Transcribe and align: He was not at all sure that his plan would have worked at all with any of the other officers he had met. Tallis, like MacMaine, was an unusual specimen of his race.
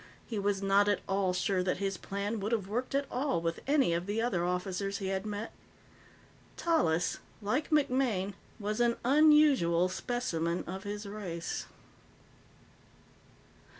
He 0.25 0.39
was 0.39 0.63
not 0.63 0.87
at 0.89 1.01
all 1.07 1.31
sure 1.31 1.61
that 1.61 1.77
his 1.77 1.95
plan 1.97 2.39
would 2.39 2.51
have 2.53 2.67
worked 2.67 2.95
at 2.95 3.05
all 3.11 3.39
with 3.39 3.59
any 3.67 3.93
of 3.93 4.07
the 4.07 4.19
other 4.19 4.43
officers 4.43 4.97
he 4.97 5.09
had 5.09 5.27
met. 5.27 5.51
Tallis, 6.57 7.19
like 7.39 7.69
MacMaine, 7.69 8.33
was 8.59 8.79
an 8.81 8.97
unusual 9.05 9.89
specimen 9.89 10.63
of 10.65 10.85
his 10.85 11.05
race. 11.05 11.67